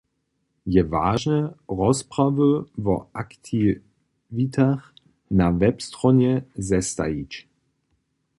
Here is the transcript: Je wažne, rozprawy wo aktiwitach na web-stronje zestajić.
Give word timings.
Je 0.73 0.81
wažne, 0.91 1.39
rozprawy 1.79 2.51
wo 2.77 2.95
aktiwitach 3.13 4.93
na 5.31 5.47
web-stronje 5.59 6.33
zestajić. 6.69 7.33